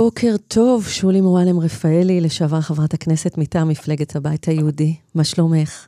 בוקר 0.00 0.36
טוב, 0.48 0.84
שולי 0.88 1.20
מועלם 1.20 1.60
רפאלי, 1.60 2.20
לשעבר 2.20 2.60
חברת 2.60 2.94
הכנסת 2.94 3.38
מטעם 3.38 3.68
מפלגת 3.68 4.16
הבית 4.16 4.44
היהודי. 4.44 4.94
מה 5.14 5.24
שלומך? 5.24 5.86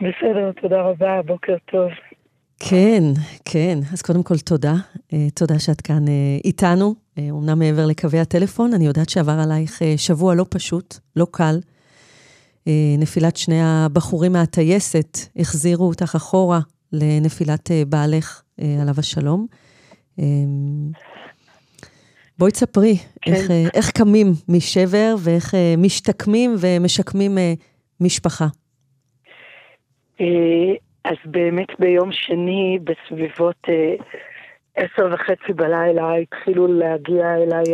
בסדר, 0.00 0.52
תודה 0.62 0.82
רבה, 0.82 1.22
בוקר 1.26 1.56
טוב. 1.70 1.88
כן, 2.58 3.02
כן. 3.44 3.78
אז 3.92 4.02
קודם 4.02 4.22
כל 4.22 4.38
תודה. 4.38 4.74
Uh, 4.96 5.14
תודה 5.34 5.58
שאת 5.58 5.80
כאן 5.80 6.04
uh, 6.04 6.10
איתנו, 6.44 6.94
אומנם 7.30 7.58
מעבר 7.58 7.86
לקווי 7.86 8.20
הטלפון. 8.20 8.74
אני 8.74 8.86
יודעת 8.86 9.08
שעבר 9.08 9.38
עלייך 9.44 9.82
שבוע 9.96 10.34
לא 10.34 10.46
פשוט, 10.50 10.94
לא 11.16 11.26
קל. 11.30 11.60
נפילת 12.98 13.36
שני 13.36 13.60
הבחורים 13.62 14.32
מהטייסת 14.32 15.18
החזירו 15.36 15.88
אותך 15.88 16.14
אחורה 16.16 16.60
לנפילת 16.92 17.70
בעלך, 17.88 18.42
עליו 18.80 18.94
השלום. 18.98 19.46
בואי 22.38 22.50
תספרי 22.50 22.96
כן. 23.22 23.32
איך, 23.32 23.50
uh, 23.50 23.52
איך 23.74 23.90
קמים 23.90 24.26
משבר 24.48 25.14
ואיך 25.24 25.54
uh, 25.54 25.56
משתקמים 25.78 26.54
ומשקמים 26.60 27.38
uh, 27.38 27.40
משפחה. 28.00 28.46
אז 31.04 31.16
באמת 31.24 31.68
ביום 31.78 32.12
שני, 32.12 32.78
בסביבות 32.84 33.56
אה, 33.68 33.94
עשר 34.74 35.08
וחצי 35.12 35.52
בלילה, 35.52 36.14
התחילו 36.14 36.66
להגיע 36.66 37.34
אליי 37.34 37.64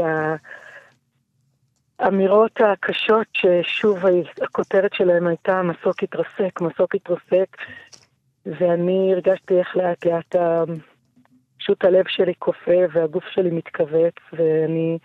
האמירות 1.99 2.61
הקשות, 2.61 3.27
ששוב 3.33 3.99
הכותרת 4.43 4.95
שלהם 4.95 5.27
הייתה 5.27 5.63
מסוק 5.63 6.03
התרסק, 6.03 6.61
מסוק 6.61 6.95
התרסק, 6.95 7.57
ואני 8.47 9.13
הרגשתי 9.13 9.59
איך 9.59 9.77
לאט 9.77 10.07
לאט 10.07 10.37
פשוט 11.63 11.85
הלב 11.85 12.05
שלי 12.09 12.35
קופא 12.35 12.87
והגוף 12.93 13.25
שלי 13.35 13.51
מתכווץ, 13.51 14.15
ואני 14.33 14.99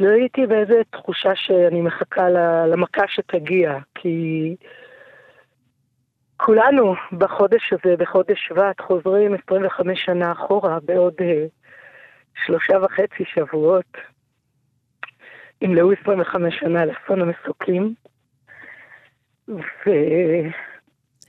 לא 0.00 0.08
הייתי 0.08 0.46
באיזה 0.46 0.82
תחושה 0.90 1.32
שאני 1.34 1.80
מחכה 1.80 2.28
למכה 2.66 3.02
שתגיע, 3.08 3.78
כי... 3.94 4.56
כולנו 6.36 6.94
בחודש 7.12 7.72
הזה, 7.72 7.96
בחודש 7.96 8.38
שבט, 8.48 8.80
חוזרים 8.80 9.34
25 9.44 10.04
שנה 10.04 10.32
אחורה, 10.32 10.78
בעוד 10.80 11.14
uh, 11.18 11.24
שלושה 12.46 12.74
וחצי 12.82 13.24
שבועות. 13.34 13.96
ימלאו 15.62 15.92
25 16.02 16.54
שנה 16.60 16.84
לאסון 16.84 17.20
המסוקים. 17.20 17.94
ו... 19.48 19.90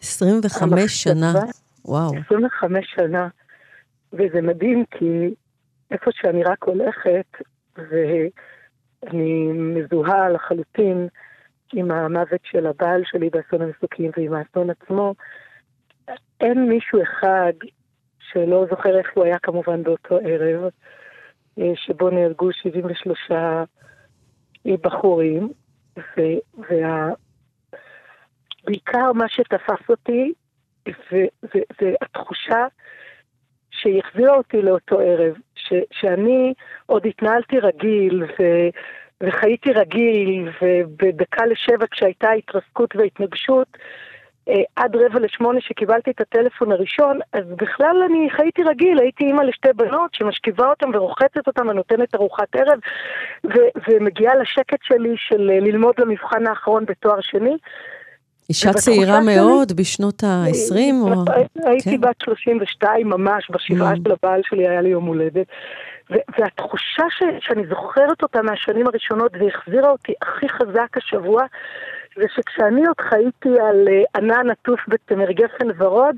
25 0.01 1.03
שנה, 1.03 1.33
וואו. 1.85 2.11
25 2.25 2.85
שנה, 2.95 3.27
וזה 4.13 4.41
מדהים 4.41 4.85
כי 4.85 5.35
איפה 5.91 6.11
שאני 6.13 6.43
רק 6.43 6.63
הולכת, 6.63 7.25
ואני 7.75 9.47
מזוהה 9.53 10.29
לחלוטין 10.29 11.07
עם 11.73 11.91
המוות 11.91 12.41
של 12.43 12.67
הבעל 12.67 13.01
שלי 13.05 13.29
באסון 13.29 13.61
המסוקים 13.61 14.11
ועם 14.17 14.33
האסון 14.33 14.69
עצמו, 14.69 15.15
אין 16.41 16.69
מישהו 16.69 17.01
אחד 17.03 17.53
שלא 18.19 18.65
זוכר 18.69 18.97
איך 18.97 19.07
הוא 19.15 19.23
היה 19.23 19.39
כמובן 19.39 19.83
באותו 19.83 20.17
ערב, 20.23 20.69
אה, 21.59 21.71
שבו 21.75 22.09
נהרגו 22.09 22.53
73 22.53 23.31
בחורים, 24.81 25.49
ובעיקר 28.67 29.11
מה 29.13 29.29
שתפס 29.29 29.89
אותי 29.89 30.33
זה 31.79 31.93
התחושה 32.01 32.67
שהיא 33.87 34.01
החזירה 34.05 34.35
אותי 34.35 34.61
לאותו 34.61 34.99
ערב, 34.99 35.33
ש, 35.55 35.73
שאני 35.91 36.53
עוד 36.85 37.05
התנהלתי 37.05 37.59
רגיל, 37.59 38.23
ו, 38.23 38.43
וחייתי 39.21 39.73
רגיל, 39.73 40.49
ובדקה 40.61 41.45
לשבע 41.45 41.85
כשהייתה 41.91 42.31
התרסקות 42.31 42.95
והתנגשות, 42.95 43.67
אה, 44.49 44.61
עד 44.75 44.95
רבע 44.95 45.19
לשמונה 45.19 45.61
שקיבלתי 45.61 46.11
את 46.11 46.21
הטלפון 46.21 46.71
הראשון, 46.71 47.19
אז 47.33 47.43
בכלל 47.55 48.03
אני 48.09 48.29
חייתי 48.29 48.63
רגיל, 48.63 48.99
הייתי 48.99 49.23
אימא 49.25 49.41
לשתי 49.41 49.73
בנות 49.75 50.13
שמשכיבה 50.13 50.69
אותן 50.69 50.95
ורוחצת 50.95 51.47
אותן 51.47 51.69
ונותנת 51.69 52.15
ארוחת 52.15 52.55
ערב, 52.55 52.79
ו- 53.43 53.79
ומגיעה 53.89 54.35
לשקט 54.35 54.79
שלי 54.83 55.13
של 55.17 55.49
אה, 55.49 55.59
ללמוד 55.59 55.95
למבחן 55.97 56.47
האחרון 56.47 56.85
בתואר 56.85 57.21
שני. 57.21 57.57
אישה 58.49 58.73
צעירה 58.73 59.21
שלי, 59.23 59.35
מאוד, 59.35 59.71
בשנות 59.75 60.23
ה-20 60.23 60.93
או... 61.01 61.23
הייתי 61.65 61.89
כן. 61.89 62.01
בת 62.01 62.21
32 62.23 63.09
ממש, 63.09 63.51
בשבעה 63.51 63.93
mm. 63.93 63.97
של 64.03 64.11
הבעל 64.11 64.41
שלי 64.43 64.67
היה 64.67 64.81
לי 64.81 64.89
יום 64.89 65.05
הולדת. 65.05 65.47
והתחושה 66.09 67.03
ש, 67.09 67.23
שאני 67.39 67.67
זוכרת 67.67 68.23
אותה 68.23 68.41
מהשנים 68.41 68.87
הראשונות 68.87 69.31
והחזירה 69.39 69.89
אותי 69.89 70.13
הכי 70.21 70.49
חזק 70.49 70.97
השבוע, 70.97 71.43
זה 72.15 72.23
שכשאני 72.35 72.85
עוד 72.87 73.01
חייתי 73.01 73.59
על 73.59 73.87
uh, 73.87 74.19
ענן 74.19 74.49
עטוף 74.49 74.79
בתמר 74.87 75.31
גפן 75.31 75.67
ורוד, 75.77 76.15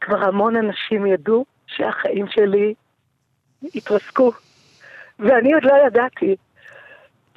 כבר 0.00 0.24
המון 0.24 0.56
אנשים 0.56 1.06
ידעו 1.06 1.44
שהחיים 1.66 2.26
שלי 2.30 2.74
התרסקו, 3.74 4.32
ואני 5.18 5.52
עוד 5.52 5.64
לא 5.64 5.74
ידעתי. 5.86 6.36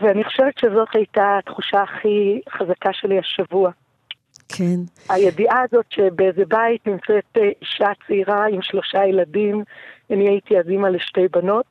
ואני 0.01 0.23
חושבת 0.23 0.57
שזאת 0.57 0.87
הייתה 0.93 1.37
התחושה 1.39 1.81
הכי 1.81 2.41
חזקה 2.49 2.89
שלי 2.93 3.19
השבוע. 3.19 3.71
כן. 4.57 4.79
הידיעה 5.09 5.61
הזאת 5.61 5.85
שבאיזה 5.89 6.45
בית 6.45 6.87
נמצאת 6.87 7.37
אה, 7.37 7.49
אישה 7.61 7.91
צעירה 8.07 8.45
עם 8.45 8.61
שלושה 8.61 9.05
ילדים, 9.05 9.63
אני 10.11 10.29
הייתי 10.29 10.59
אז 10.59 10.69
אימא 10.69 10.87
לשתי 10.87 11.27
בנות, 11.27 11.65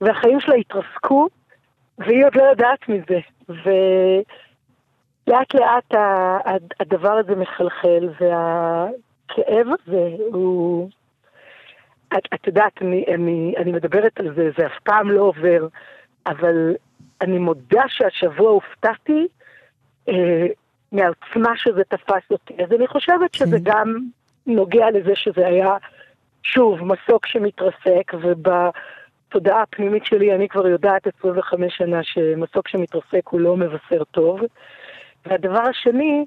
והחיים 0.00 0.40
שלה 0.40 0.54
התרסקו, 0.54 1.28
והיא 1.98 2.24
עוד 2.24 2.34
לא 2.34 2.42
יודעת 2.42 2.88
מזה. 2.88 3.20
ולאט 3.48 4.24
לאט 5.54 5.94
הדבר 6.80 7.12
הזה 7.12 7.34
מחלחל, 7.34 8.08
והכאב 8.20 9.66
הזה 9.66 10.16
הוא... 10.32 10.88
את, 12.16 12.22
את 12.34 12.46
יודעת, 12.46 12.82
אני, 12.82 13.04
אני, 13.14 13.54
אני 13.56 13.72
מדברת 13.72 14.20
על 14.20 14.34
זה, 14.34 14.50
זה 14.58 14.66
אף 14.66 14.80
פעם 14.84 15.10
לא 15.10 15.22
עובר, 15.22 15.66
אבל 16.26 16.74
אני 17.20 17.38
מודה 17.38 17.82
שהשבוע 17.88 18.50
הופתעתי 18.50 19.26
אה, 20.08 20.46
מהעוצמה 20.92 21.56
שזה 21.56 21.84
תפס 21.84 22.30
אותי. 22.30 22.54
אז 22.64 22.72
אני 22.72 22.86
חושבת 22.86 23.34
שזה 23.34 23.56
כן. 23.56 23.62
גם 23.62 23.98
נוגע 24.46 24.90
לזה 24.90 25.12
שזה 25.14 25.46
היה, 25.46 25.76
שוב, 26.42 26.84
מסוק 26.84 27.26
שמתרסק, 27.26 28.12
ובתודעה 28.14 29.62
הפנימית 29.62 30.04
שלי 30.04 30.34
אני 30.34 30.48
כבר 30.48 30.66
יודעת 30.66 31.06
25 31.18 31.76
שנה 31.76 32.02
שמסוק 32.02 32.68
שמתרסק 32.68 33.28
הוא 33.28 33.40
לא 33.40 33.56
מבשר 33.56 34.04
טוב. 34.04 34.40
והדבר 35.26 35.62
השני, 35.68 36.24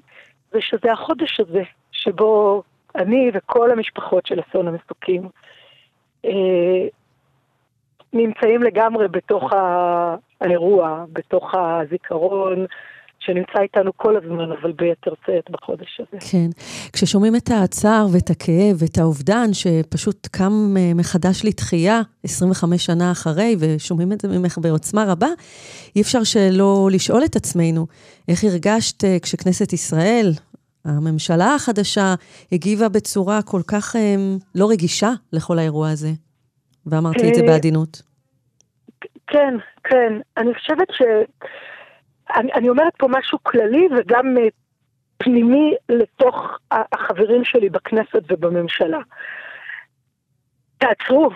זה 0.52 0.60
שזה 0.60 0.92
החודש 0.92 1.40
הזה, 1.40 1.62
שבו 1.92 2.62
אני 2.94 3.30
וכל 3.34 3.70
המשפחות 3.70 4.26
של 4.26 4.40
אסון 4.40 4.68
המסוקים 4.68 5.28
אה, 6.24 6.86
נמצאים 8.12 8.62
לגמרי 8.62 9.08
בתוך 9.08 9.52
האירוע, 10.40 11.04
בתוך 11.12 11.54
הזיכרון, 11.54 12.66
שנמצא 13.24 13.62
איתנו 13.62 13.90
כל 13.96 14.16
הזמן, 14.16 14.52
אבל 14.52 14.72
ביתר 14.72 15.12
שאת 15.26 15.50
בחודש 15.50 16.00
הזה. 16.00 16.20
כן. 16.30 16.48
כששומעים 16.92 17.36
את 17.36 17.50
הצער 17.64 18.06
ואת 18.14 18.30
הכאב 18.30 18.76
ואת 18.78 18.98
האובדן, 18.98 19.48
שפשוט 19.52 20.26
קם 20.26 20.74
אה, 20.78 20.94
מחדש 20.94 21.44
לתחייה 21.44 22.00
25 22.24 22.86
שנה 22.86 23.12
אחרי, 23.12 23.56
ושומעים 23.60 24.12
את 24.12 24.20
זה 24.20 24.28
ממך 24.28 24.58
בעוצמה 24.58 25.04
רבה, 25.08 25.28
אי 25.96 26.00
אפשר 26.00 26.24
שלא 26.24 26.88
לשאול 26.92 27.24
את 27.24 27.36
עצמנו, 27.36 27.86
איך 28.28 28.44
הרגשת 28.44 29.04
אה, 29.04 29.16
כשכנסת 29.22 29.72
ישראל, 29.72 30.26
הממשלה 30.84 31.54
החדשה, 31.54 32.14
הגיבה 32.52 32.88
בצורה 32.88 33.42
כל 33.42 33.60
כך 33.66 33.96
אה, 33.96 34.16
לא 34.54 34.70
רגישה 34.70 35.10
לכל 35.32 35.58
האירוע 35.58 35.90
הזה? 35.90 36.08
ואמרתי 36.86 37.28
את 37.28 37.34
זה 37.34 37.42
בעדינות. 37.46 38.02
כן, 39.26 39.54
כן. 39.84 40.12
אני 40.36 40.54
חושבת 40.54 40.88
ש... 40.92 41.02
אני, 42.36 42.52
אני 42.52 42.68
אומרת 42.68 42.92
פה 42.96 43.08
משהו 43.10 43.38
כללי 43.42 43.88
וגם 43.96 44.36
uh, 44.36 44.40
פנימי 45.22 45.74
לתוך 45.88 46.58
החברים 46.72 47.44
שלי 47.44 47.68
בכנסת 47.68 48.22
ובממשלה. 48.28 48.98
תעצרו, 50.78 51.30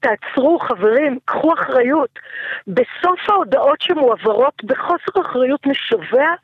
תעצרו 0.00 0.58
חברים, 0.58 1.18
קחו 1.24 1.54
אחריות. 1.54 2.18
בסוף 2.66 3.20
ההודעות 3.28 3.80
שמועברות 3.80 4.64
בחוסר 4.64 5.20
אחריות 5.20 5.66
משווע 5.66 6.34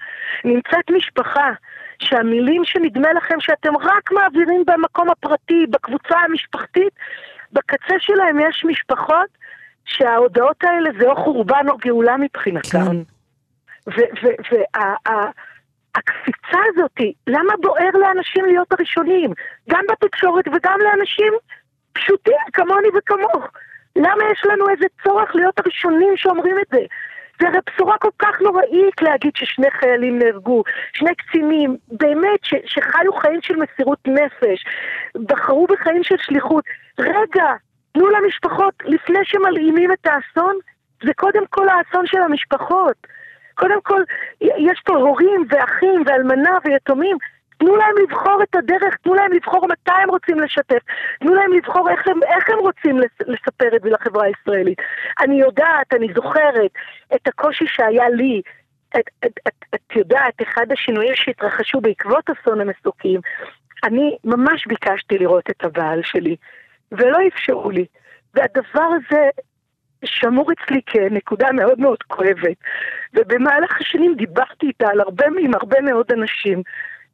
נמצאת 0.45 0.91
משפחה 0.91 1.51
שהמילים 1.99 2.65
שנדמה 2.65 3.13
לכם 3.13 3.41
שאתם 3.41 3.77
רק 3.77 4.13
מעבירים 4.13 4.65
במקום 4.67 5.11
הפרטי, 5.11 5.67
בקבוצה 5.71 6.19
המשפחתית, 6.19 6.93
בקצה 7.53 7.95
שלהם 7.99 8.41
יש 8.41 8.65
משפחות 8.69 9.29
שההודעות 9.85 10.65
האלה 10.65 10.91
זה 11.01 11.07
או 11.07 11.17
חורבן 11.17 11.67
או 11.69 11.77
גאולה 11.77 12.17
מבחינתם. 12.17 12.85
כן. 12.85 13.20
והקפיצה 15.95 16.59
הזאת, 16.69 17.01
למה 17.27 17.53
בוער 17.63 17.91
לאנשים 17.95 18.45
להיות 18.45 18.73
הראשונים? 18.73 19.31
גם 19.71 19.85
בתקשורת 19.91 20.49
וגם 20.49 20.79
לאנשים 20.83 21.33
פשוטים 21.93 22.37
כמוני 22.53 22.89
וכמוך. 22.99 23.51
למה 23.97 24.25
יש 24.33 24.43
לנו 24.45 24.69
איזה 24.69 24.87
צורך 25.03 25.35
להיות 25.35 25.59
הראשונים 25.59 26.17
שאומרים 26.17 26.59
את 26.59 26.67
זה? 26.73 26.81
זה 27.41 27.49
הרי 27.49 27.59
בשורה 27.67 27.99
כל 27.99 28.11
כך 28.19 28.41
נוראית 28.41 29.03
להגיד 29.03 29.33
ששני 29.37 29.71
חיילים 29.71 30.19
נהרגו, 30.19 30.63
שני 30.93 31.15
קצינים, 31.15 31.77
באמת, 31.89 32.41
ש, 32.43 32.55
שחיו 32.67 33.13
חיים 33.13 33.43
של 33.43 33.57
מסירות 33.57 33.99
נפש, 34.07 34.65
בחרו 35.15 35.67
בחיים 35.67 36.03
של 36.03 36.17
שליחות. 36.19 36.65
רגע, 36.99 37.45
תנו 37.93 38.07
למשפחות, 38.09 38.75
לפני 38.85 39.19
שמלאימים 39.25 39.93
את 39.93 40.07
האסון, 40.07 40.57
זה 41.05 41.15
קודם 41.17 41.47
כל 41.51 41.69
האסון 41.69 42.07
של 42.07 42.23
המשפחות. 42.23 42.97
קודם 43.61 43.81
כל, 43.83 44.03
יש 44.41 44.81
פה 44.85 44.97
הורים 44.97 45.45
ואחים 45.51 46.03
ואלמנה 46.07 46.59
ויתומים. 46.65 47.17
תנו 47.59 47.77
להם 47.77 47.95
לבחור 48.03 48.43
את 48.43 48.55
הדרך, 48.55 48.97
תנו 49.03 49.15
להם 49.15 49.33
לבחור 49.33 49.67
מתי 49.69 50.03
הם 50.03 50.11
רוצים 50.11 50.41
לשתף, 50.41 50.83
תנו 51.21 51.35
להם 51.35 51.53
לבחור 51.53 51.91
איך 51.91 52.09
הם, 52.09 52.23
איך 52.23 52.51
הם 52.51 52.59
רוצים 52.59 53.01
לספר 53.27 53.77
את 53.77 53.83
זה 53.83 53.91
לחברה 53.91 54.25
הישראלית. 54.25 54.79
אני 55.21 55.41
יודעת, 55.41 55.95
אני 55.95 56.09
זוכרת 56.15 56.71
את 57.15 57.29
הקושי 57.29 57.65
שהיה 57.67 58.09
לי. 58.09 58.43
את, 58.97 59.05
את, 59.27 59.33
את, 59.49 59.55
את 59.75 59.97
יודעת, 59.97 60.43
אחד 60.43 60.67
השינויים 60.73 61.15
שהתרחשו 61.15 61.81
בעקבות 61.81 62.31
אסון 62.31 62.61
המסוקים, 62.61 63.21
אני 63.85 64.17
ממש 64.25 64.67
ביקשתי 64.67 65.19
לראות 65.19 65.51
את 65.51 65.65
הבעל 65.65 66.03
שלי, 66.03 66.37
ולא 66.93 67.19
אפשרו 67.29 67.71
לי. 67.71 67.87
והדבר 68.35 68.89
הזה 68.97 69.29
שמור 70.05 70.53
אצלי 70.53 70.81
כנקודה 70.87 71.53
מאוד 71.53 71.81
מאוד 71.81 72.03
כואבת. 72.03 72.57
ובמהלך 73.15 73.81
השנים 73.81 74.15
דיברתי 74.15 74.67
איתה 74.67 74.89
על 74.89 75.01
הרבה, 75.01 75.27
עם 75.41 75.55
הרבה 75.55 75.81
מאוד 75.81 76.07
אנשים. 76.13 76.63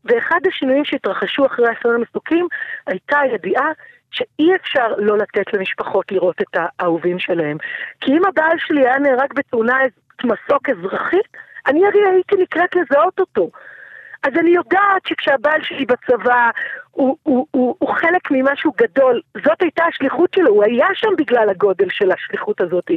ואחד 0.05 0.41
השינויים 0.49 0.85
שהתרחשו 0.85 1.47
אחרי 1.47 1.67
אסון 1.73 1.95
המסוקים 1.95 2.49
הייתה 2.87 3.19
הידיעה 3.19 3.71
שאי 4.11 4.57
אפשר 4.57 4.89
לא 4.99 5.19
לתת 5.19 5.53
למשפחות 5.53 6.13
לראות 6.13 6.43
את 6.43 6.57
האהובים 6.57 7.19
שלהם. 7.19 7.57
כי 8.01 8.13
אם 8.13 8.25
הבעל 8.25 8.57
שלי 8.59 8.81
היה 8.81 8.99
נהרג 8.99 9.33
בתאונה 9.35 9.79
מסוק 10.25 10.69
אזרחית, 10.71 11.37
אני 11.67 11.87
הרי 11.87 12.09
הייתי 12.13 12.37
נקראת 12.37 12.77
לזהות 12.77 13.21
אותו. 13.21 13.51
אז 14.23 14.33
אני 14.39 14.51
יודעת 14.51 15.07
שכשהבעל 15.07 15.63
שלי 15.63 15.85
בצבא 15.87 16.51
הוא, 16.97 17.17
הוא, 17.23 17.47
הוא, 17.51 17.75
הוא 17.79 17.89
חלק 17.89 18.31
ממשהו 18.31 18.73
גדול, 18.77 19.21
זאת 19.45 19.63
הייתה 19.63 19.85
השליחות 19.85 20.35
שלו, 20.35 20.51
הוא 20.51 20.65
היה 20.65 20.87
שם 20.95 21.09
בגלל 21.19 21.49
הגודל 21.51 21.87
של 21.91 22.11
השליחות 22.13 22.61
הזאת. 22.61 22.91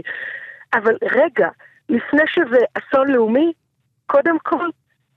אבל 0.74 0.96
רגע, 1.04 1.48
לפני 1.90 2.24
שזה 2.28 2.58
אסון 2.74 3.08
לאומי, 3.12 3.54
קודם 4.06 4.40
כל 4.44 4.70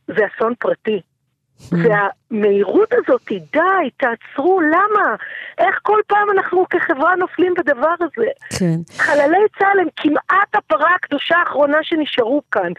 זה 0.06 0.22
אסון 0.26 0.54
פרטי. 0.58 1.00
Mm. 1.00 1.74
והמהירות 1.76 2.88
הזאת, 2.92 3.28
די, 3.52 3.90
תעצרו, 3.96 4.60
למה? 4.60 5.16
איך 5.58 5.78
כל 5.82 6.00
פעם 6.06 6.30
אנחנו 6.30 6.64
כחברה 6.70 7.16
נופלים 7.16 7.54
בדבר 7.58 7.94
הזה? 8.00 8.26
כן. 8.58 8.96
חללי 8.98 9.38
צה"ל 9.58 9.80
הם 9.80 9.88
כמעט 9.96 10.54
הפרה 10.54 10.94
הקדושה 10.94 11.36
האחרונה 11.38 11.78
שנשארו 11.82 12.42
כאן. 12.52 12.72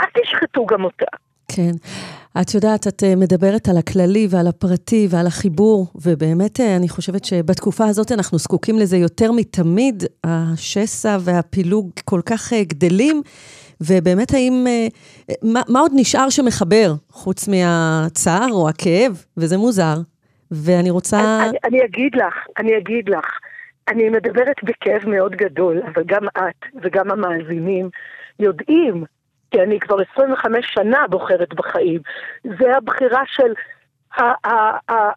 אל 0.00 0.06
תשחטו 0.14 0.66
גם 0.66 0.84
אותה. 0.84 1.06
כן. 1.56 1.72
את 2.38 2.54
יודעת, 2.54 2.86
את 2.86 3.02
אה, 3.02 3.16
מדברת 3.16 3.68
על 3.68 3.76
הכללי 3.76 4.26
ועל 4.30 4.46
הפרטי 4.46 5.06
ועל 5.10 5.26
החיבור, 5.26 5.86
ובאמת 5.94 6.60
אה, 6.60 6.76
אני 6.76 6.88
חושבת 6.88 7.24
שבתקופה 7.24 7.84
הזאת 7.86 8.12
אנחנו 8.12 8.38
זקוקים 8.38 8.78
לזה 8.78 8.96
יותר 8.96 9.32
מתמיד. 9.32 10.04
השסע 10.24 11.16
והפילוג 11.20 11.90
כל 12.04 12.20
כך 12.26 12.52
אה, 12.52 12.64
גדלים, 12.64 13.22
ובאמת 13.80 14.34
האם, 14.34 14.66
מה, 15.42 15.60
מה 15.68 15.80
עוד 15.80 15.92
נשאר 15.94 16.30
שמחבר, 16.30 16.92
חוץ 17.10 17.48
מהצער 17.48 18.52
או 18.52 18.68
הכאב, 18.68 19.24
וזה 19.36 19.56
מוזר. 19.56 19.94
ואני 20.50 20.90
רוצה... 20.90 21.38
אני, 21.48 21.58
אני 21.64 21.84
אגיד 21.84 22.14
לך, 22.14 22.34
אני 22.58 22.78
אגיד 22.78 23.08
לך. 23.08 23.26
אני 23.88 24.08
מדברת 24.08 24.56
בכאב 24.64 25.08
מאוד 25.08 25.32
גדול, 25.32 25.82
אבל 25.94 26.02
גם 26.06 26.22
את 26.28 26.82
וגם 26.82 27.10
המאזינים 27.10 27.90
יודעים 28.38 29.04
כי 29.50 29.62
אני 29.62 29.80
כבר 29.80 29.96
25 30.12 30.66
שנה 30.74 31.06
בוחרת 31.08 31.54
בחיים. 31.54 32.00
זה 32.44 32.76
הבחירה 32.76 33.22
של 33.26 33.52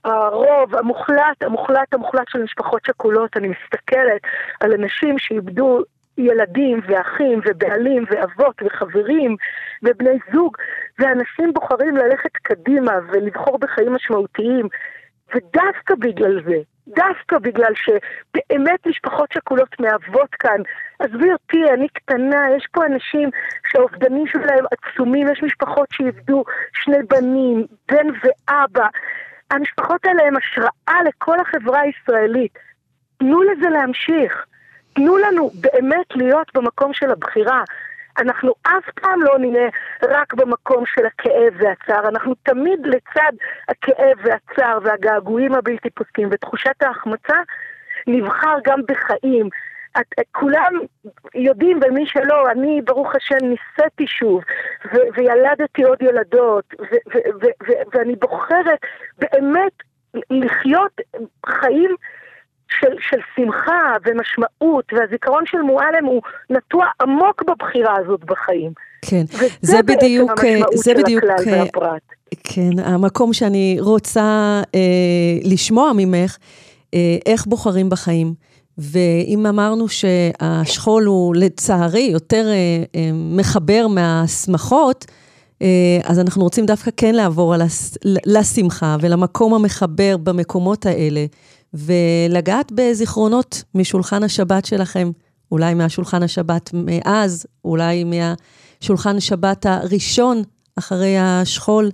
הרוב 0.03 0.75
המוחלט, 0.75 1.43
המוחלט, 1.43 1.93
המוחלט 1.93 2.29
של 2.29 2.43
משפחות 2.43 2.85
שכולות. 2.85 3.37
אני 3.37 3.47
מסתכלת 3.47 4.21
על 4.59 4.73
אנשים 4.73 5.19
שאיבדו 5.19 5.79
ילדים 6.17 6.79
ואחים 6.87 7.39
ובעלים 7.45 8.03
ואבות 8.09 8.61
וחברים 8.65 9.35
ובני 9.83 10.17
זוג, 10.33 10.57
ואנשים 10.99 11.53
בוחרים 11.53 11.97
ללכת 11.97 12.31
קדימה 12.41 12.91
ולבחור 13.07 13.57
בחיים 13.57 13.93
משמעותיים, 13.93 14.67
ודווקא 15.35 15.95
בגלל 15.99 16.43
זה, 16.45 16.57
דווקא 16.87 17.37
בגלל 17.39 17.73
שבאמת 17.75 18.87
משפחות 18.87 19.31
שכולות 19.31 19.79
מהוות 19.79 20.35
כאן. 20.35 20.61
עזבי 20.99 21.31
אותי, 21.31 21.63
אני 21.73 21.87
קטנה, 21.87 22.45
יש 22.57 22.67
פה 22.71 22.85
אנשים 22.85 23.29
שהאובדנים 23.71 24.27
שלהם 24.27 24.65
עצומים, 24.71 25.27
יש 25.27 25.43
משפחות 25.43 25.87
שאיבדו 25.91 26.43
שני 26.73 26.97
בנים, 27.09 27.65
בן 27.91 28.07
ואבא. 28.23 28.87
המשפחות 29.51 30.05
האלה 30.05 30.23
הן 30.23 30.33
השראה 30.37 31.03
לכל 31.05 31.39
החברה 31.39 31.79
הישראלית. 31.79 32.59
תנו 33.17 33.43
לזה 33.43 33.69
להמשיך. 33.69 34.45
תנו 34.93 35.17
לנו 35.17 35.49
באמת 35.61 36.15
להיות 36.15 36.47
במקום 36.53 36.93
של 36.93 37.11
הבחירה. 37.11 37.63
אנחנו 38.17 38.53
אף 38.63 38.89
פעם 39.01 39.21
לא 39.21 39.37
נהיה 39.39 39.69
רק 40.03 40.33
במקום 40.33 40.83
של 40.85 41.05
הכאב 41.05 41.53
והצער, 41.57 42.07
אנחנו 42.07 42.33
תמיד 42.43 42.79
לצד 42.85 43.31
הכאב 43.69 44.17
והצער 44.23 44.79
והגעגועים 44.83 45.53
הבלתי 45.53 45.89
פוסקים 45.89 46.29
ותחושת 46.31 46.83
ההחמצה, 46.83 47.37
נבחר 48.07 48.55
גם 48.63 48.79
בחיים. 48.87 49.49
את, 49.99 50.25
כולם 50.31 50.73
יודעים, 51.35 51.79
ומי 51.83 52.05
שלא, 52.05 52.51
אני 52.51 52.81
ברוך 52.81 53.15
השם 53.15 53.45
נישאתי 53.45 54.07
שוב, 54.07 54.43
ו- 54.85 55.07
וילדתי 55.15 55.83
עוד 55.83 56.01
ילדות, 56.01 56.73
ו- 56.79 57.13
ו- 57.13 57.67
ו- 57.67 57.81
ואני 57.93 58.15
בוחרת 58.15 58.79
באמת 59.17 59.73
לחיות 60.29 61.01
חיים 61.45 61.95
של, 62.79 62.95
של 63.09 63.17
שמחה 63.35 63.93
ומשמעות, 64.05 64.85
והזיכרון 64.93 65.43
של 65.45 65.57
מועלם 65.57 66.05
הוא 66.05 66.21
נטוע 66.49 66.85
עמוק 67.01 67.43
בבחירה 67.47 67.95
הזאת 67.99 68.23
בחיים. 68.23 68.71
כן, 69.01 69.23
זה 69.61 69.83
בדיוק, 69.83 70.31
זה 70.73 70.93
בדיוק, 70.93 71.23
כן, 72.43 72.79
המקום 72.85 73.33
שאני 73.33 73.77
רוצה 73.79 74.61
אה, 74.75 74.79
לשמוע 75.43 75.91
ממך, 75.95 76.37
אה, 76.93 77.17
איך 77.25 77.45
בוחרים 77.45 77.89
בחיים. 77.89 78.33
ואם 78.77 79.45
אמרנו 79.45 79.85
שהשכול 79.87 81.03
הוא 81.03 81.35
לצערי 81.35 82.09
יותר 82.13 82.45
אה, 82.47 82.83
אה, 82.95 83.09
מחבר 83.13 83.87
מהשמחות, 83.87 85.05
אה, 85.09 85.15
אז 86.03 86.19
אנחנו 86.19 86.43
רוצים 86.43 86.65
דווקא 86.65 86.91
כן 86.97 87.15
לעבור 87.15 87.53
הס, 87.53 87.97
לשמחה 88.25 88.97
ולמקום 89.01 89.53
המחבר 89.53 90.17
במקומות 90.17 90.85
האלה, 90.85 91.25
ולגעת 91.73 92.71
בזיכרונות 92.71 93.63
משולחן 93.75 94.23
השבת 94.23 94.65
שלכם, 94.65 95.11
אולי 95.51 95.73
מהשולחן 95.73 96.23
השבת 96.23 96.69
מאז, 96.73 97.45
אולי 97.65 98.03
מהשולחן 98.03 99.15
השבת 99.17 99.65
הראשון 99.65 100.41
אחרי 100.75 101.17
השכול, 101.17 101.91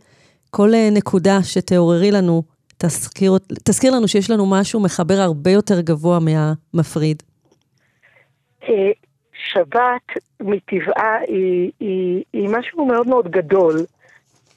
כל 0.49 0.73
אה, 0.73 0.89
נקודה 0.91 1.43
שתעוררי 1.43 2.11
לנו, 2.11 2.43
תזכיר, 2.77 3.37
תזכיר 3.63 3.91
לנו 3.95 4.07
שיש 4.07 4.29
לנו 4.29 4.45
משהו 4.45 4.79
מחבר 4.79 5.19
הרבה 5.19 5.51
יותר 5.51 5.81
גבוה 5.81 6.19
מהמפריד. 6.19 7.23
שבת 9.39 10.17
מטבעה 10.39 11.17
היא, 11.27 11.71
היא, 11.79 12.23
היא 12.33 12.49
משהו 12.49 12.85
מאוד 12.85 13.07
מאוד 13.07 13.31
גדול. 13.31 13.75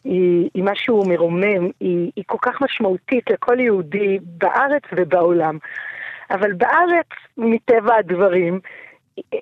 היא, 0.05 0.51
היא 0.55 0.65
משהו 0.65 1.05
מרומם, 1.09 1.71
היא, 1.81 2.11
היא 2.17 2.25
כל 2.27 2.39
כך 2.43 2.63
משמעותית 2.63 3.31
לכל 3.31 3.61
יהודי 3.61 4.19
בארץ 4.23 4.83
ובעולם. 4.93 5.59
אבל 6.31 6.53
בארץ, 6.53 7.07
מטבע 7.37 7.95
הדברים, 7.97 8.61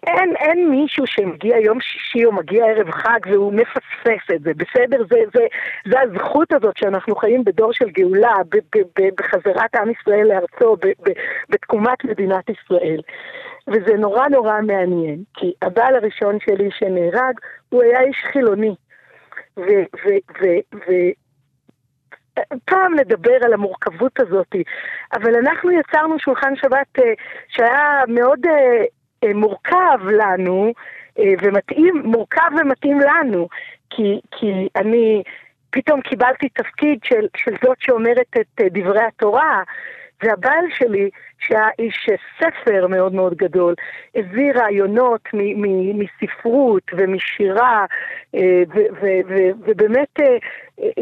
אין, 0.06 0.36
אין 0.36 0.70
מישהו 0.70 1.06
שמגיע 1.06 1.58
יום 1.58 1.80
שישי 1.80 2.24
או 2.24 2.32
מגיע 2.32 2.64
ערב 2.66 2.90
חג 2.90 3.18
והוא 3.26 3.52
מפספס 3.52 4.34
את 4.34 4.42
זה, 4.42 4.52
בסדר? 4.56 5.04
זה, 5.10 5.16
זה, 5.34 5.46
זה 5.90 6.00
הזכות 6.00 6.52
הזאת 6.52 6.76
שאנחנו 6.76 7.16
חיים 7.16 7.44
בדור 7.44 7.72
של 7.72 7.90
גאולה, 7.90 8.34
ב, 8.48 8.56
ב, 8.56 8.78
ב, 8.78 9.08
בחזרת 9.18 9.74
עם 9.74 9.90
ישראל 9.90 10.26
לארצו, 10.26 10.76
ב, 10.76 10.86
ב, 10.86 11.12
בתקומת 11.48 12.04
מדינת 12.04 12.44
ישראל. 12.48 13.00
וזה 13.68 13.94
נורא 13.98 14.28
נורא 14.28 14.60
מעניין, 14.60 15.22
כי 15.34 15.52
הבעל 15.62 15.96
הראשון 15.96 16.38
שלי 16.40 16.68
שנהרג, 16.70 17.34
הוא 17.68 17.82
היה 17.82 18.00
איש 18.00 18.16
חילוני. 18.32 18.74
פעם 22.64 22.94
נדבר 22.94 23.36
על 23.44 23.52
המורכבות 23.52 24.20
הזאת, 24.20 24.54
אבל 25.12 25.34
אנחנו 25.36 25.70
יצרנו 25.70 26.18
שולחן 26.18 26.56
שבת 26.56 26.98
אה, 26.98 27.12
שהיה 27.48 28.02
מאוד 28.08 28.46
אה, 28.46 28.84
אה, 29.24 29.34
מורכב 29.34 29.98
לנו, 30.18 30.72
ומתאים, 31.42 32.02
מורכב 32.04 32.50
ומתאים 32.60 33.00
לנו, 33.00 33.48
כי, 33.90 34.20
כי 34.30 34.68
אני 34.76 35.22
פתאום 35.70 36.00
קיבלתי 36.00 36.48
תפקיד 36.48 36.98
של, 37.04 37.26
של 37.36 37.52
זאת 37.64 37.76
שאומרת 37.80 38.36
את 38.40 38.60
דברי 38.60 39.02
התורה, 39.02 39.62
והבעל 40.22 40.64
שלי, 40.78 41.10
שהיה 41.38 41.68
איש 41.78 42.08
ספר 42.38 42.86
מאוד 42.86 43.14
מאוד 43.14 43.34
גדול, 43.34 43.74
הביא 44.14 44.52
רעיונות 44.52 45.28
מספרות 45.94 46.82
ומשירה, 46.92 47.86
אה, 48.34 48.62
ובאמת 49.66 50.20
אה, 50.20 50.36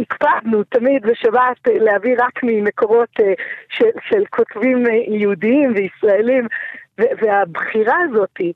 הקפדנו 0.01 0.65
תמיד 0.65 1.03
בשבת 1.03 1.69
להביא 1.69 2.15
רק 2.19 2.43
ממקורות 2.43 3.21
אה, 3.21 3.33
של, 3.69 3.91
של 4.09 4.25
כותבים 4.31 4.85
יהודיים 5.09 5.75
וישראלים, 5.75 6.47
והבחירה 6.99 7.97
הזאתי, 8.01 8.53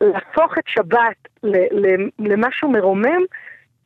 להפוך 0.00 0.58
את 0.58 0.64
שבת 0.66 1.28
למשהו 2.18 2.70
מרומם, 2.70 3.22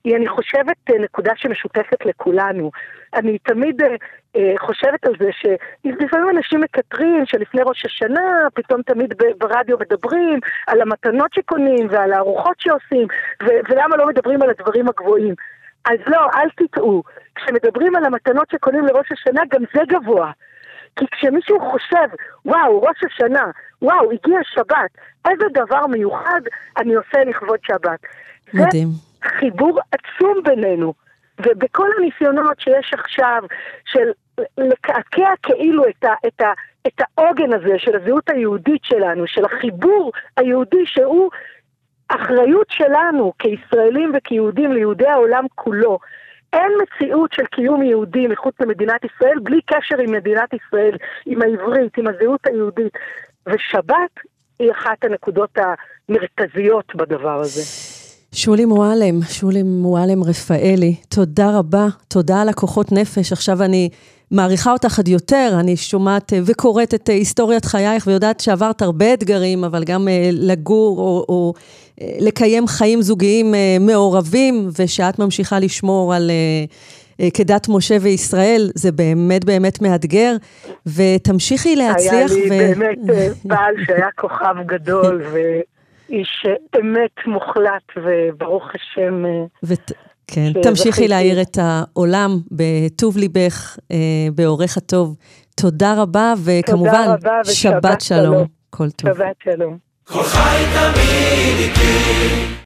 היא, 0.04 0.16
אני 0.16 0.28
חושבת, 0.28 0.76
אה, 0.90 0.98
נקודה 0.98 1.32
שמשותפת 1.36 2.06
לכולנו. 2.06 2.70
אני 3.14 3.38
תמיד 3.38 3.82
אה, 3.82 3.96
אה, 4.36 4.54
חושבת 4.58 5.06
על 5.06 5.12
זה 5.20 5.30
שלפעמים 5.32 6.28
אנשים 6.36 6.60
מקטרים 6.60 7.26
שלפני 7.26 7.60
ראש 7.64 7.84
השנה, 7.84 8.48
פתאום 8.54 8.82
תמיד 8.82 9.14
ברדיו 9.38 9.78
מדברים 9.78 10.40
על 10.66 10.80
המתנות 10.80 11.34
שקונים 11.34 11.86
ועל 11.90 12.12
הארוחות 12.12 12.56
שעושים, 12.58 13.06
ו- 13.42 13.60
ולמה 13.68 13.96
לא 13.96 14.06
מדברים 14.06 14.42
על 14.42 14.50
הדברים 14.50 14.88
הגבוהים. 14.88 15.34
אז 15.84 15.98
לא, 16.06 16.28
אל 16.34 16.48
תטעו. 16.56 17.02
כשמדברים 17.34 17.96
על 17.96 18.04
המתנות 18.04 18.50
שקונים 18.50 18.86
לראש 18.86 19.06
השנה, 19.12 19.42
גם 19.50 19.62
זה 19.74 19.80
גבוה. 19.88 20.30
כי 20.96 21.04
כשמישהו 21.10 21.60
חושב, 21.70 22.08
וואו, 22.44 22.82
ראש 22.82 22.96
השנה, 23.04 23.44
וואו, 23.82 24.12
הגיע 24.12 24.38
שבת, 24.42 24.90
איזה 25.28 25.44
דבר 25.52 25.86
מיוחד 25.86 26.40
אני 26.78 26.94
עושה 26.94 27.24
לכבוד 27.24 27.58
שבת. 27.62 28.00
מדהים. 28.54 28.88
חיבור 29.24 29.80
עצום 29.92 30.42
בינינו. 30.44 30.94
ובכל 31.40 31.88
הניסיונות 31.98 32.60
שיש 32.60 32.90
עכשיו 32.92 33.42
של 33.84 34.10
לקעקע 34.58 35.30
כאילו 35.42 35.88
את, 35.88 36.04
ה, 36.04 36.12
את, 36.26 36.40
ה, 36.40 36.52
את 36.86 37.00
העוגן 37.00 37.52
הזה 37.52 37.78
של 37.78 37.96
הזהות 37.96 38.30
היהודית 38.30 38.84
שלנו, 38.84 39.26
של 39.26 39.44
החיבור 39.44 40.12
היהודי 40.36 40.86
שהוא 40.86 41.30
אחריות 42.08 42.66
שלנו 42.70 43.32
כישראלים 43.38 44.12
וכיהודים 44.14 44.72
ליהודי 44.72 45.06
העולם 45.06 45.44
כולו. 45.54 45.98
אין 46.52 46.72
מציאות 46.82 47.32
של 47.32 47.46
קיום 47.46 47.82
יהודי 47.82 48.26
מחוץ 48.26 48.54
למדינת 48.60 49.04
ישראל 49.04 49.38
בלי 49.42 49.60
קשר 49.66 49.98
עם 49.98 50.12
מדינת 50.12 50.54
ישראל, 50.54 50.96
עם 51.26 51.42
העברית, 51.42 51.98
עם 51.98 52.06
הזהות 52.06 52.46
היהודית. 52.46 52.92
ושבת 53.46 54.20
היא 54.58 54.72
אחת 54.72 55.04
הנקודות 55.04 55.58
המרכזיות 56.08 56.94
בדבר 56.94 57.40
הזה. 57.40 57.93
שולי 58.34 58.64
מועלם, 58.64 59.22
שולי 59.22 59.62
מועלם 59.62 60.24
רפאלי, 60.24 60.94
תודה 61.08 61.58
רבה, 61.58 61.86
תודה 62.08 62.40
על 62.40 62.48
הכוחות 62.48 62.92
נפש. 62.92 63.32
עכשיו 63.32 63.62
אני 63.62 63.88
מעריכה 64.30 64.72
אותך 64.72 64.98
עד 64.98 65.08
יותר, 65.08 65.56
אני 65.60 65.76
שומעת 65.76 66.32
אה, 66.32 66.38
וקוראת 66.46 66.94
את 66.94 67.10
אה, 67.10 67.14
היסטוריית 67.14 67.64
חייך 67.64 68.06
ויודעת 68.06 68.40
שעברת 68.40 68.82
הרבה 68.82 69.14
אתגרים, 69.14 69.64
אבל 69.64 69.84
גם 69.84 70.08
אה, 70.08 70.30
לגור 70.32 70.98
או, 70.98 71.24
או 71.28 71.54
לקיים 72.00 72.66
חיים 72.66 73.02
זוגיים 73.02 73.54
מעורבים, 73.80 74.68
ושאת 74.78 75.18
ממשיכה 75.18 75.58
לשמור 75.58 76.14
על... 76.14 76.30
כדת 77.34 77.68
משה 77.68 77.96
וישראל, 78.00 78.70
זה 78.74 78.92
באמת 78.92 79.44
באמת 79.44 79.82
מאתגר, 79.82 80.36
ותמשיכי 80.86 81.76
להצליח. 81.76 82.12
היה 82.12 82.26
לי 82.26 82.46
ו... 82.46 82.48
באמת 82.48 82.98
בעל 83.44 83.74
שהיה 83.86 84.08
כוכב 84.16 84.54
גדול, 84.66 85.22
ו... 85.32 85.38
איש 86.08 86.46
אמת 86.80 87.26
מוחלט, 87.26 87.82
וברוך 87.96 88.64
השם... 88.74 89.26
אה, 89.26 89.44
ות... 89.62 89.92
כן, 90.26 90.52
תמשיכי 90.62 91.08
להאיר 91.08 91.42
את 91.42 91.58
העולם 91.60 92.30
בטוב 92.50 93.16
ליבך, 93.16 93.76
אה, 93.92 93.96
בעורך 94.34 94.76
הטוב. 94.76 95.16
תודה 95.56 95.94
רבה, 96.02 96.34
וכמובן, 96.44 96.90
תודה 96.90 97.14
רבה 97.14 97.44
שבת 97.44 98.00
שלום. 98.00 98.46
כל 98.70 98.90
טוב. 98.90 99.14
שבת 99.14 99.36
שלום. 99.44 99.78
כל 100.04 100.22
חי 100.22 100.64
תמיד 100.74 102.54